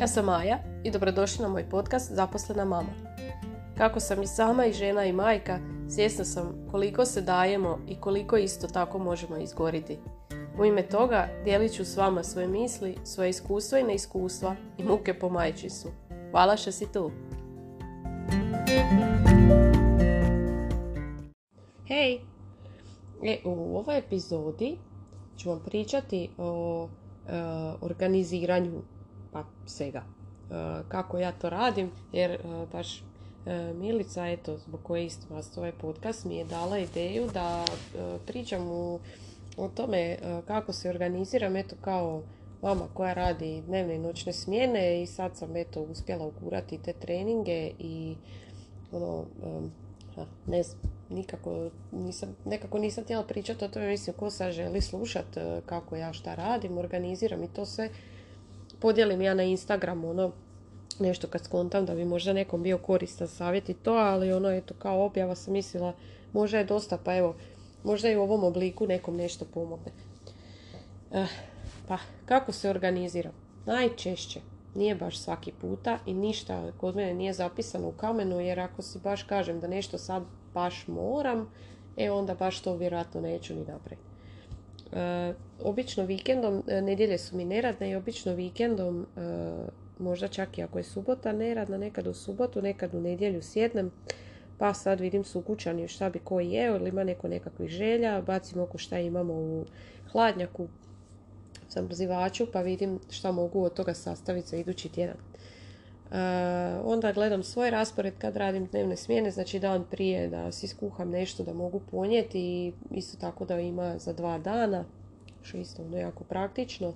[0.00, 2.88] Ja sam Maja i dobrodošli na moj podcast Zaposlena mama.
[3.78, 5.58] Kako sam i sama i žena i majka,
[5.88, 9.98] svjesna sam koliko se dajemo i koliko isto tako možemo izgoriti.
[10.58, 15.18] U ime toga dijelit ću s vama svoje misli, svoje iskustva i neiskustva i muke
[15.18, 15.90] po majčinstvu.
[16.30, 17.10] Hvala što si tu!
[21.86, 22.20] Hej!
[23.24, 24.78] E, u ovoj epizodi
[25.36, 27.32] ću vam pričati o e,
[27.80, 28.82] organiziranju
[29.32, 30.02] pa svega.
[30.50, 32.38] E, kako ja to radim, jer e,
[32.72, 33.02] baš
[33.46, 37.64] e, Milica, eto, zbog koje isto vas ovaj podcast mi je dala ideju da
[38.26, 39.00] pričam u,
[39.56, 42.22] o tome kako se organiziram, eto, kao
[42.62, 47.70] mama koja radi dnevne i noćne smjene i sad sam, eto, uspjela ugurati te treninge
[47.78, 48.16] i
[48.92, 49.24] ono,
[50.46, 55.26] ne znam, nikako nisam, nekako nisam htjela pričati o tome, mislim, ko sad želi slušat
[55.66, 57.90] kako ja šta radim, organiziram i to sve
[58.80, 60.32] podijelim ja na Instagramu ono
[60.98, 64.74] nešto kad skontam da bi možda nekom bio koristan savjet i to, ali ono eto
[64.78, 65.92] kao objava sam mislila
[66.32, 67.34] možda je dosta pa evo
[67.84, 69.92] možda i u ovom obliku nekom nešto pomogne.
[71.12, 71.26] Eh,
[71.88, 73.32] pa kako se organiziram?
[73.66, 74.40] Najčešće
[74.74, 78.98] nije baš svaki puta i ništa kod mene nije zapisano u kamenu jer ako si
[78.98, 80.22] baš kažem da nešto sad
[80.54, 81.50] baš moram,
[81.96, 84.08] e onda baš to vjerojatno neću ni napraviti.
[84.92, 89.20] E, obično vikendom, e, nedjelje su mi neradne i obično vikendom, e,
[89.98, 93.90] možda čak i ako je subota neradna, nekad u subotu, nekad u nedjelju sjednem,
[94.58, 98.60] pa sad vidim su kućani šta bi koji jeo ili ima neko nekakvih želja, bacim
[98.60, 99.64] oko šta imamo u
[100.12, 100.68] hladnjaku,
[101.68, 105.16] sam zivaču pa vidim šta mogu od toga sastaviti za idući tjedan.
[106.84, 111.44] Onda gledam svoj raspored kad radim dnevne smjene, znači dan prije da si skuham nešto
[111.44, 114.84] da mogu ponijeti i isto tako da ima za dva dana,
[115.42, 116.94] što je isto ono jako praktično.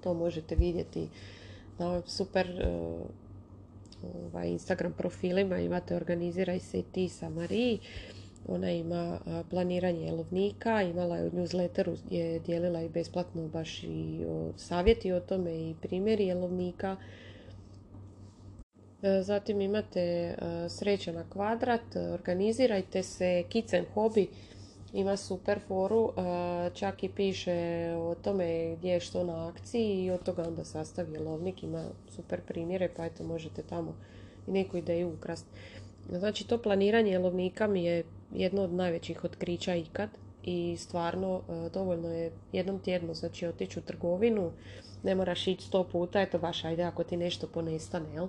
[0.00, 1.08] To možete vidjeti
[1.78, 2.66] na super
[4.32, 7.78] ovaj, Instagram profilima, imate Organiziraj se i ti sa Mariji.
[8.48, 9.18] Ona ima
[9.50, 14.24] planiranje jelovnika, imala je u newsletteru, je dijelila i besplatno baš i
[14.56, 16.96] savjeti o tome i primjeri jelovnika
[19.22, 20.34] zatim imate e,
[20.68, 24.26] sreća na kvadrat, organizirajte se, Kicen Hobby
[24.92, 30.10] ima super foru, e, čak i piše o tome gdje je što na akciji i
[30.10, 33.94] od toga onda sastav jelovnik, ima super primjere pa eto možete tamo
[34.46, 35.46] i neku ideju ukrast.
[36.08, 40.08] Znači to planiranje jelovnika mi je jedno od najvećih otkrića ikad
[40.44, 41.42] i stvarno
[41.74, 44.52] dovoljno je jednom tjedno znači otići u trgovinu,
[45.02, 48.28] ne moraš ići sto puta, eto baš ajde ako ti nešto ponestane, jel?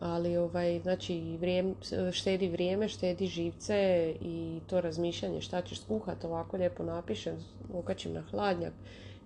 [0.00, 1.74] Ali ovaj, znači, vrijeme,
[2.12, 7.44] štedi vrijeme, štedi živce i to razmišljanje šta ćeš skuhati, ovako lijepo napišem,
[7.74, 8.72] okačim na hladnjak,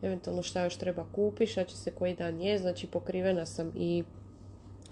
[0.02, 4.04] eventualno šta još treba kupiti, šta će se koji dan je, znači pokrivena sam i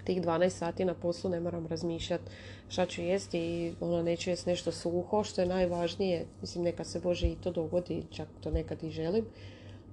[0.04, 2.24] tih 12 sati na poslu ne moram razmišljati
[2.68, 7.00] šta ću jesti i ono neću jesti nešto suho, što je najvažnije, mislim neka se
[7.00, 9.24] Bože i to dogodi, čak to nekad i želim,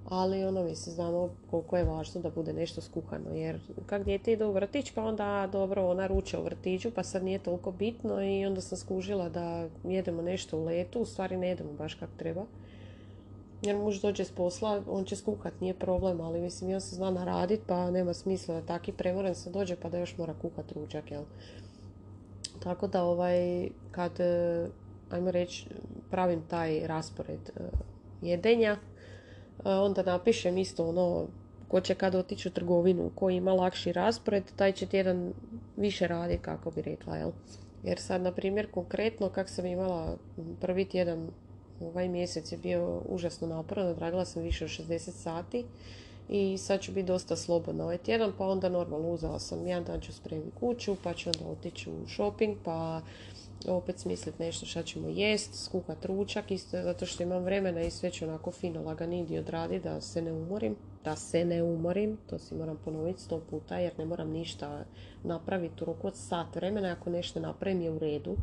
[0.04, 4.44] ali ono mislim znamo koliko je važno da bude nešto skuhano jer kak dijete ide
[4.44, 8.46] u vrtić pa onda dobro ona ruče u vrtiću pa sad nije toliko bitno i
[8.46, 12.44] onda sam skužila da jedemo nešto u letu, u stvari ne jedemo baš kak treba
[13.62, 17.10] jer muž dođe s posla, on će skuhat, nije problem, ali mislim ja se zna
[17.10, 21.10] naradit pa nema smisla da taki premoren se dođe pa da još mora kuhat ručak,
[21.10, 21.22] jel?
[22.62, 24.68] Tako da ovaj, kad, eh,
[25.10, 25.66] ajmo reći,
[26.10, 27.62] pravim taj raspored eh,
[28.22, 28.76] jedenja,
[29.64, 31.26] onda napišem isto ono
[31.68, 35.32] ko će kad otići u trgovinu, ko ima lakši raspored, taj će tjedan
[35.76, 37.30] više radi, kako bi rekla, jel?
[37.84, 40.16] Jer sad, na primjer, konkretno, kak sam imala
[40.60, 41.28] prvi tjedan,
[41.80, 45.64] ovaj mjesec je bio užasno naporan, odradila sam više od 60 sati
[46.28, 50.00] i sad ću biti dosta slobodna ovaj tjedan, pa onda normalno uzela sam, jedan dan
[50.00, 53.00] ću spremiti kuću, pa ću onda otići u shopping, pa
[53.66, 58.10] opet smisliti nešto šta ćemo jest, skuhat ručak, isto zato što imam vremena i sve
[58.10, 62.54] ću onako fino laganidi odraditi da se ne umorim, da se ne umorim, to si
[62.54, 64.84] moram ponoviti sto puta jer ne moram ništa
[65.24, 68.36] napraviti u roku od sat vremena, ako nešto napravim je u redu.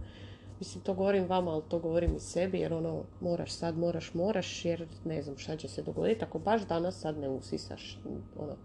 [0.60, 4.66] Mislim, to govorim vama, ali to govorim i sebi, jer ono, moraš sad, moraš, moraš,
[4.66, 8.00] jer ne znam šta će se dogoditi, ako baš danas sad ne usisaš,
[8.39, 8.56] ono.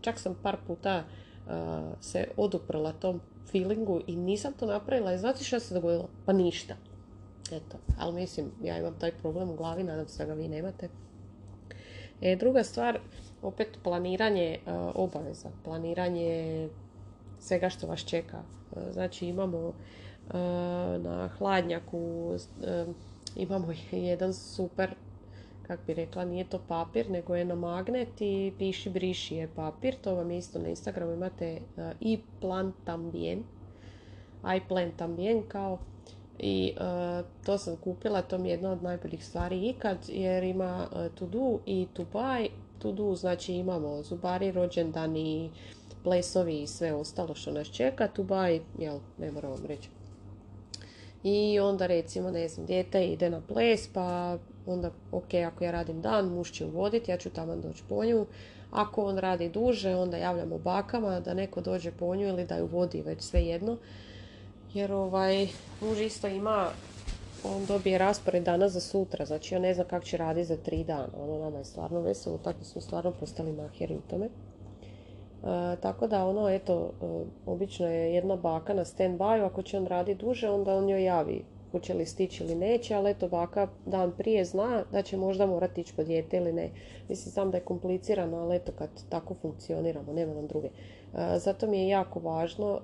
[0.00, 1.04] Čak sam par puta
[2.00, 6.08] se oduprla tom feelingu i nisam to napravila i znate što se dogodilo?
[6.26, 6.76] Pa ništa.
[7.52, 10.88] Eto, ali mislim, ja imam taj problem u glavi, nadam se da ga vi nemate.
[12.20, 12.98] E, druga stvar,
[13.42, 14.58] opet planiranje
[14.94, 16.68] obaveza, planiranje
[17.40, 18.42] svega što vas čeka.
[18.92, 19.72] Znači imamo
[20.98, 22.32] na hladnjaku,
[23.36, 24.94] imamo jedan super
[25.70, 29.94] kak bi rekla, nije to papir, nego je na magnet i piši briši je papir.
[30.02, 33.44] To vam isto na Instagramu imate uh, i plan tambien,
[34.56, 35.78] i plan tambien kao
[36.38, 36.74] i
[37.44, 41.58] to sam kupila, to mi je jedna od najboljih stvari ikad jer ima to do
[41.66, 42.48] i to buy.
[42.78, 45.50] To do znači imamo zubari, rođendani,
[46.04, 48.08] plesovi i sve ostalo što nas čeka.
[48.08, 49.88] To buy, jel, ne moram vam reći
[51.22, 56.00] i onda recimo, ne znam, dijete ide na ples, pa onda, ok, ako ja radim
[56.00, 58.26] dan, muž će uvoditi, ja ću tamo doći po nju.
[58.70, 62.66] Ako on radi duže, onda javljamo bakama da neko dođe po nju ili da ju
[62.66, 63.76] vodi, već sve jedno.
[64.74, 65.48] Jer ovaj,
[65.80, 66.68] muž isto ima,
[67.44, 70.84] on dobije raspored dana za sutra, znači on ne zna kako će raditi za tri
[70.84, 71.08] dana.
[71.22, 74.26] Ono nama je stvarno veselo, tako smo stvarno postali maheri u tome.
[74.26, 77.06] E, tako da ono, eto, e,
[77.46, 81.04] obično je jedna baka na stand by ako će on raditi duže, onda on joj
[81.04, 85.46] javi hoće li stići ili neće, ali eto baka dan prije zna da će možda
[85.46, 86.70] morati ići po dijete ili ne.
[87.08, 90.68] Mislim, sam da je komplicirano, ali eto kad tako funkcioniramo, nema nam druge.
[90.68, 92.80] E, zato mi je jako važno,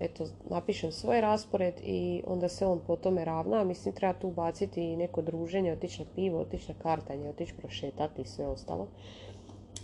[0.00, 3.64] eto, napišem svoj raspored i onda se on po tome ravna.
[3.64, 8.22] Mislim, treba tu ubaciti i neko druženje, otići na pivo, otići na kartanje, otići prošetati
[8.22, 8.86] i sve ostalo.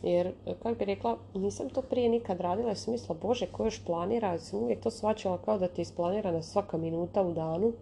[0.02, 0.32] Jer,
[0.62, 4.28] kako bi rekla, nisam to prije nikad radila i sam mislila, bože, ko još planira,
[4.32, 7.72] ja sam uvijek to svačala kao da ti je isplanirana svaka minuta u danu.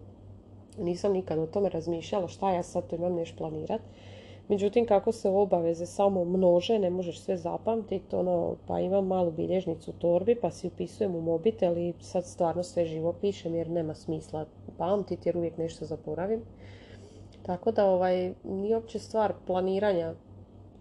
[0.77, 3.81] Nisam nikad o tome razmišljala šta ja sad to imam nešto planirat.
[4.47, 9.91] Međutim, kako se obaveze samo množe, ne možeš sve zapamtiti, ono, pa imam malu bilježnicu
[9.91, 13.93] u torbi, pa si upisujem u mobitel i sad stvarno sve živo pišem jer nema
[13.93, 14.45] smisla
[14.77, 16.41] pamtiti jer uvijek nešto zaboravim.
[17.43, 20.13] Tako da ovaj, nije uopće stvar planiranja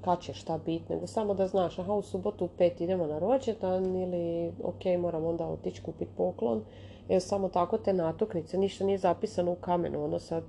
[0.05, 3.19] kad će šta biti, nego samo da znaš, aha, u subotu u pet idemo na
[3.19, 6.65] rođendan ili ok, moram onda otići kupiti poklon.
[7.09, 10.45] Evo, samo tako te natuknice, ništa nije zapisano u kamenu, ono sad,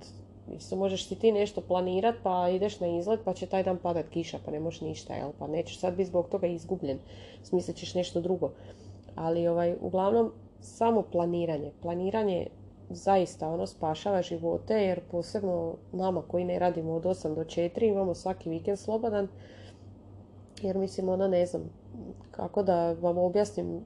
[0.56, 4.08] isto možeš si ti nešto planirat pa ideš na izlet pa će taj dan padat
[4.08, 6.98] kiša pa ne možeš ništa, jel, pa nećeš sad biti zbog toga izgubljen,
[7.42, 8.50] smislit ćeš nešto drugo.
[9.14, 11.70] Ali ovaj, uglavnom, samo planiranje.
[11.82, 12.46] Planiranje
[12.90, 18.14] zaista ono spašava živote jer posebno nama koji ne radimo od 8 do 4 imamo
[18.14, 19.28] svaki vikend slobodan
[20.62, 21.62] jer mislim ona ne znam
[22.30, 23.80] kako da vam objasnim e,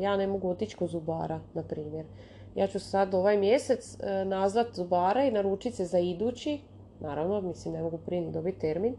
[0.00, 2.06] ja ne mogu otići kod zubara na primjer.
[2.54, 6.60] Ja ću sad ovaj mjesec e, nazvat zubara i naručiti se za idući
[7.00, 8.96] naravno mislim ne mogu prije ni dobiti termin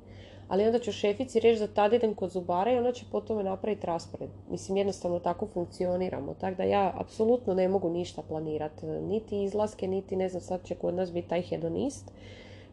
[0.49, 3.43] ali onda ću šefici reći da tad idem kod zubara i ona će po tome
[3.43, 4.29] napraviti raspored.
[4.49, 6.33] Mislim, jednostavno tako funkcioniramo.
[6.33, 8.85] Tako da ja apsolutno ne mogu ništa planirati.
[8.85, 12.11] Niti izlaske, niti ne znam, sad će kod nas biti taj hedonist.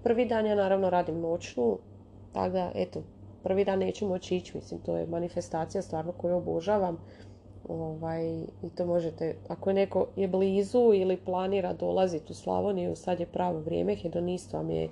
[0.02, 1.78] Prvi dan ja naravno radim noćnu,
[2.32, 3.02] tako da, eto,
[3.43, 6.99] prvi dan neću moći ići, mislim, to je manifestacija stvarno koju obožavam.
[7.69, 13.20] Ovaj, I to možete, ako je neko je blizu ili planira dolaziti u Slavoniju, sad
[13.20, 14.88] je pravo vrijeme, hedonist vam je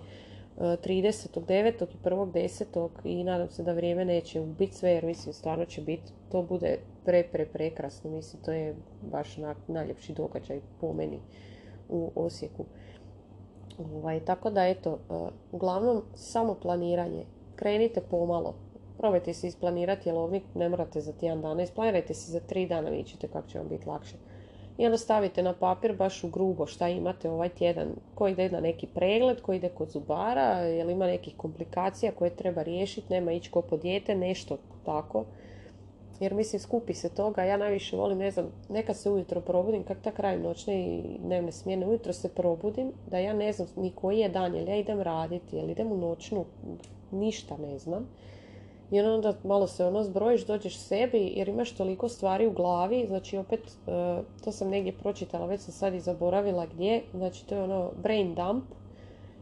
[0.59, 1.83] 30.9.
[1.83, 2.89] i 1.10.
[3.05, 6.79] i nadam se da vrijeme neće ubiti sve jer mislim stvarno će biti, to bude
[7.05, 11.21] pre, pre, prekrasno, mislim to je baš onak najljepši događaj po meni
[11.89, 12.65] u Osijeku.
[13.79, 15.15] Ovaj, tako da eto, e,
[15.53, 17.25] uglavnom samo planiranje,
[17.57, 18.55] krenite pomalo,
[18.99, 23.07] probajte si isplanirati jelovnik, ne morate za tjedan dana, isplanirajte si za tri dana, vidjet
[23.07, 24.17] ćete kako će vam biti lakše
[24.79, 28.61] i onda stavite na papir baš u grubo šta imate ovaj tjedan, ko ide na
[28.61, 33.51] neki pregled, ko ide kod zubara, jel ima nekih komplikacija koje treba riješiti, nema ići
[33.51, 35.25] ko po dijete, nešto tako.
[36.21, 39.99] Jer mislim skupi se toga, ja najviše volim, ne znam, neka se ujutro probudim, kak
[40.03, 44.19] ta kraj noćne i dnevne smjene, ujutro se probudim, da ja ne znam ni koji
[44.19, 46.45] je dan, jel ja idem raditi, jel idem u noćnu,
[47.11, 48.09] ništa ne znam
[48.91, 53.37] i onda malo se ono zbrojiš, dođeš sebi jer imaš toliko stvari u glavi, znači
[53.37, 57.63] opet e, to sam negdje pročitala, već sam sad i zaboravila gdje, znači to je
[57.63, 58.65] ono brain dump,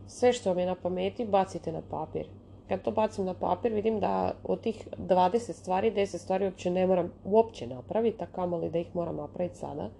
[0.06, 2.26] sve što vam je na pameti bacite na papir.
[2.68, 6.86] Kad to bacim na papir vidim da od tih 20 stvari, 10 stvari uopće ne
[6.86, 9.90] moram uopće napraviti, a kamoli da ih moram napraviti sada.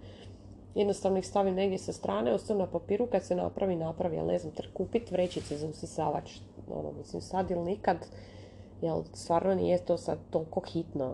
[0.75, 4.39] Jednostavno ih stavim negdje sa strane, ostavim na papiru, kad se napravi, napravi, ali ne
[4.39, 6.31] znam, kupiti vrećice za usisavač,
[6.71, 7.97] ono, mislim, sad ili nikad,
[8.83, 11.13] Jel, stvarno nije to sad toliko hitno.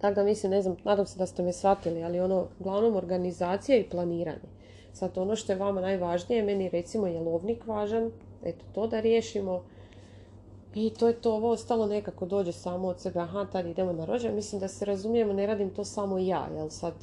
[0.00, 3.78] Tako da mislim, ne znam, nadam se da ste me shvatili, ali ono, uglavnom organizacija
[3.78, 4.48] i planiranje.
[4.92, 8.10] Sad ono što je vama najvažnije, meni recimo je lovnik važan,
[8.44, 9.62] eto to da riješimo.
[10.74, 14.04] I to je to, ovo ostalo nekako dođe samo od sebe, aha, tad idemo na
[14.04, 14.36] rođendan.
[14.36, 16.94] Mislim da se razumijemo, ne radim to samo ja, jel sad,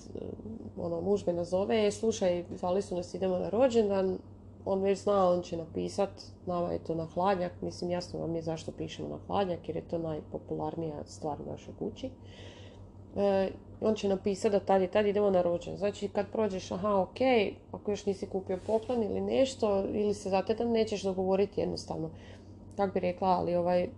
[0.77, 4.17] ono, muž me nazove, e, slušaj, zvali su nas, idemo na rođendan,
[4.65, 6.09] on već zna, on će napisat,
[6.45, 9.87] nama je to na hladnjak, mislim jasno vam je zašto pišemo na hladnjak, jer je
[9.87, 12.09] to najpopularnija stvar u našoj kući.
[13.15, 15.77] E, on će napisati da tad i tad idemo na rođen.
[15.77, 17.17] Znači kad prođeš, aha, ok,
[17.71, 22.09] ako još nisi kupio poklon ili nešto, ili se zatetan, nećeš dogovoriti jednostavno.
[22.77, 23.89] kako bi rekla, ali ovaj,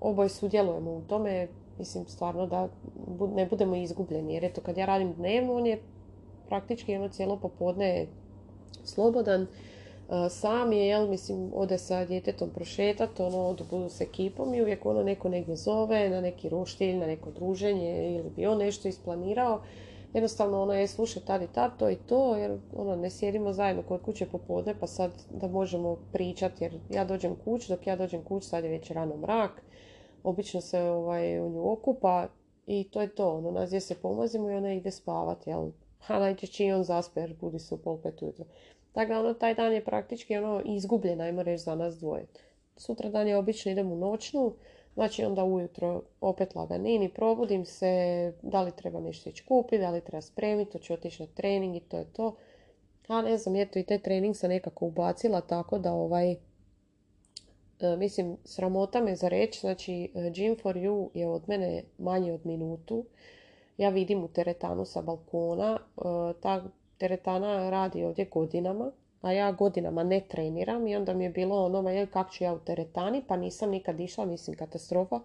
[0.00, 2.68] oboje sudjelujemo u tome, mislim stvarno da
[3.34, 4.34] ne budemo izgubljeni.
[4.34, 5.82] Jer eto kad ja radim dnevno, on je
[6.48, 8.06] praktički ono cijelo popodne
[8.84, 9.46] slobodan.
[10.30, 15.02] Sam je, jel, mislim, ode sa djetetom prošetat, ono, budu s ekipom i uvijek ono
[15.02, 19.60] neko negdje zove na neki roštilj, na neko druženje ili bi on nešto isplanirao.
[20.14, 23.82] Jednostavno ono je slušaj tad i tad, to i to, jer ono, ne sjedimo zajedno
[23.82, 28.24] kod kuće popodne pa sad da možemo pričati, jer ja dođem kuć, dok ja dođem
[28.24, 29.62] kuć sad je već rano mrak,
[30.22, 32.28] obično se ovaj, u nju okupa
[32.66, 35.70] i to je to, ono, nas gdje se pomazimo i ona ide spavati, jel,
[36.08, 38.44] a najčešće i on zaspe jer budi se u pol pet ujutro.
[38.94, 42.26] Tako da ono, taj dan je praktički ono izgubljen, ajmo reći, za nas dvoje.
[42.76, 44.54] Sutra dan je obično idem u noćnu,
[44.94, 50.00] znači onda ujutro opet laganini, probudim se, da li treba nešto ići kupiti, da li
[50.00, 52.36] treba spremiti, to ću otići na trening i to je to.
[53.08, 56.36] A ne znam, eto i taj trening sam nekako ubacila tako da ovaj, e,
[57.96, 62.46] mislim, sramota me za reći, znači e, Gym for You je od mene manje od
[62.46, 63.04] minutu
[63.78, 65.78] ja vidim u teretanu sa balkona.
[65.96, 66.00] E,
[66.98, 71.82] teretana radi ovdje godinama, a ja godinama ne treniram i onda mi je bilo ono,
[71.82, 75.20] ma je kak ću ja u teretani, pa nisam nikad išla, mislim katastrofa.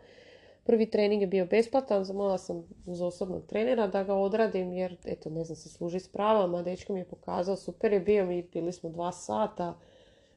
[0.63, 5.29] Prvi trening je bio besplatan, zamolila sam uz osobnog trenera da ga odradim jer, eto,
[5.29, 8.73] ne znam, se služi s pravama, dečko mi je pokazao, super je bio, mi bili
[8.73, 9.77] smo dva sata,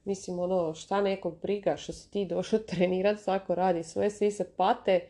[0.05, 4.45] mislim, ono, šta nekog briga što si ti došao trenirat, svako radi svoje, svi se
[4.57, 5.01] pate,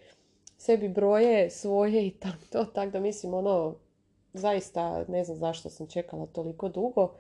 [0.59, 3.75] sebi broje svoje i tako to, tako da mislim ono,
[4.33, 7.13] zaista ne znam zašto sam čekala toliko dugo.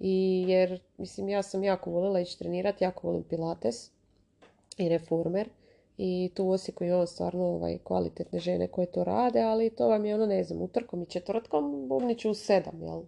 [0.00, 3.90] I jer, mislim, ja sam jako voljela ići trenirati, jako volim pilates
[4.78, 5.48] i reformer.
[5.98, 10.04] I tu u Osijeku imamo stvarno ovaj, kvalitetne žene koje to rade, ali to vam
[10.04, 13.02] je ono, ne znam, utrkom i četvrtkom bubniću u sedam, jel?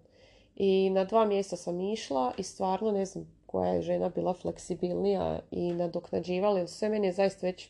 [0.57, 5.41] I na dva mjesta sam išla i stvarno ne znam koja je žena bila fleksibilnija
[5.51, 7.69] i nadoknađivala, sve meni je zaista već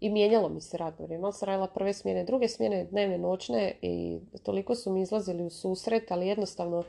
[0.00, 1.32] i mijenjalo mi se radno vrijeme.
[1.32, 6.10] sam radila prve smjene, druge smjene, dnevne, noćne i toliko su mi izlazili u susret,
[6.10, 6.84] ali jednostavno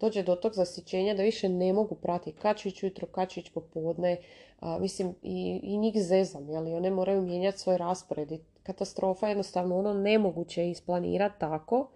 [0.00, 4.16] dođe do tog zasićenja da više ne mogu pratiti kad ću ići ujutro, kad popodne.
[4.60, 8.32] A, mislim, i, i njih zezam, ali one moraju mijenjati svoj raspored.
[8.32, 11.88] I katastrofa jednostavno ono nemoguće isplanirati tako.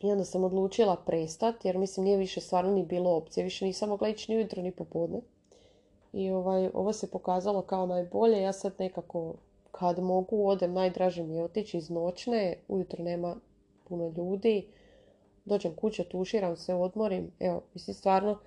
[0.00, 3.44] I onda sam odlučila prestati, jer mislim nije više stvarno ni bilo opcije.
[3.44, 5.20] Više nisam mogla ići ni ujutro ni popodne.
[6.12, 8.42] I ovaj, ovo se pokazalo kao najbolje.
[8.42, 9.34] Ja sad nekako
[9.70, 13.36] kad mogu odem, najdraže mi je otići iz noćne, ujutro nema
[13.88, 14.66] puno ljudi,
[15.44, 17.30] dođem kuće, tuširam se, odmorim.
[17.40, 18.38] Evo, mislim stvarno,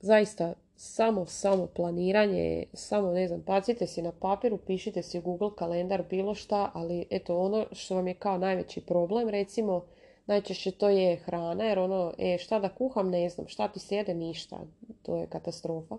[0.00, 6.02] zaista samo, samo planiranje, samo ne znam, pacite si na papiru, pišite si Google kalendar,
[6.10, 9.84] bilo šta, ali eto ono što vam je kao najveći problem, recimo,
[10.26, 14.14] najčešće to je hrana, jer ono, e, šta da kuham, ne znam, šta ti sjede,
[14.14, 14.60] ništa,
[15.02, 15.96] to je katastrofa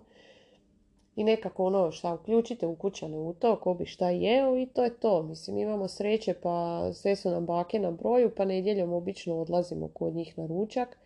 [1.16, 4.84] i nekako ono šta uključite u kućane u to, ko bi šta jeo i to
[4.84, 5.22] je to.
[5.22, 10.14] Mislim, imamo sreće pa sve su nam bake na broju, pa nedjeljom obično odlazimo kod
[10.14, 10.98] njih na ručak.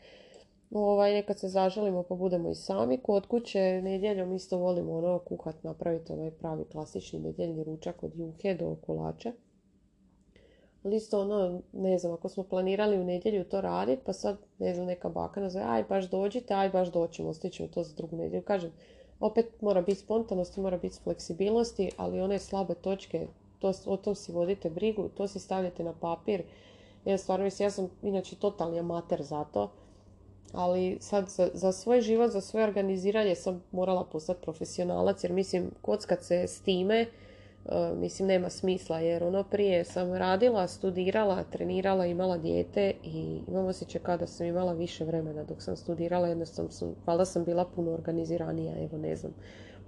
[0.70, 3.82] Ovaj, nekad se zažalimo pa budemo i sami kod kuće.
[3.82, 9.32] Nedjeljom isto volimo ono kuhat, napraviti onaj pravi klasični nedjeljni ručak od juhe do kolača.
[10.82, 14.74] Ali isto ono, ne znam, ako smo planirali u nedjelju to raditi, pa sad, ne
[14.74, 18.42] znam, neka baka nazove, aj baš dođite, aj baš doćemo, stićemo to za drugu nedjelju.
[18.42, 18.72] Kažem,
[19.20, 23.26] opet mora biti spontanosti, mora biti fleksibilnosti, ali one slabe točke,
[23.58, 26.42] to, o tom si vodite brigu, to si stavljate na papir.
[27.04, 29.70] Ja stvarno mislim, ja sam inače totalni amater za to,
[30.52, 35.70] ali sad za, za svoj život, za svoje organiziranje sam morala postati profesionalac, jer mislim,
[35.82, 37.06] kockat se s time,
[37.96, 44.00] mislim nema smisla jer ono prije sam radila, studirala, trenirala, imala dijete i imam osjećaj
[44.00, 48.84] kada sam imala više vremena dok sam studirala, jednostavno sam, valjda sam bila puno organiziranija,
[48.84, 49.32] evo ne znam.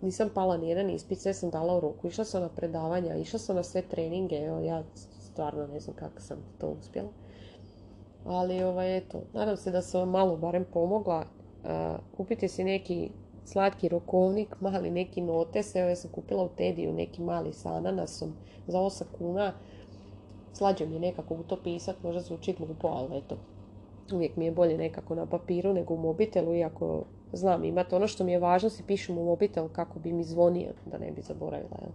[0.03, 3.39] Nisam pala ni jedan ispit, sve sam dala u roku, išla sam na predavanja, išla
[3.39, 4.83] sam na sve treninge, evo ja
[5.21, 7.09] stvarno ne znam kako sam to uspjela.
[8.25, 11.25] Ali ovaj, eto, nadam se da sam vam malo barem pomogla.
[11.65, 11.71] Uh,
[12.17, 13.11] kupite si neki
[13.45, 18.33] slatki rokovnik, mali neki notes, evo ja sam kupila u Tediju neki mali sa ananasom
[18.67, 19.53] za 8 kuna.
[20.53, 23.37] Slađe mi je nekako u to pisat, možda zvuči glupo, ali eto,
[24.13, 28.25] uvijek mi je bolje nekako na papiru nego u mobitelu, iako znam imati ono što
[28.25, 31.79] mi je važno, si pišem u mobitel kako bi mi zvonio, da ne bi zaboravila.
[31.81, 31.93] Jel?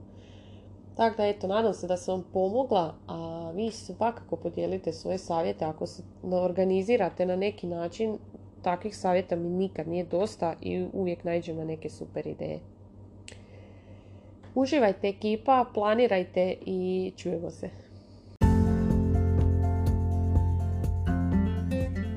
[0.96, 5.66] Tako da, eto, nadam se da sam vam pomogla, a vi svakako podijelite svoje savjete
[5.66, 8.18] ako se organizirate na neki način
[8.68, 12.60] takvih savjeta mi nikad nije dosta i uvijek nađem na neke super ideje.
[14.56, 17.70] Uživajte ekipa, planirajte i čujemo se.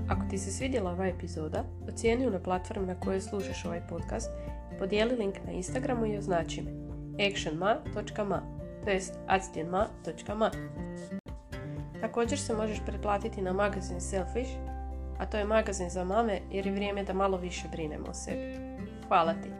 [0.09, 4.30] Ako ti se svidjela ova epizoda, ocijeni na platformi na kojoj slušaš ovaj podcast,
[4.78, 6.71] podijeli link na Instagramu i označi me.
[7.26, 8.42] actionma.ma
[8.85, 10.50] to jest actionma.ma
[12.00, 14.50] Također se možeš pretplatiti na magazin Selfish,
[15.21, 18.59] a to je magazin za mame jer je vrijeme da malo više brinemo o sebi.
[19.09, 19.60] Hvala ti!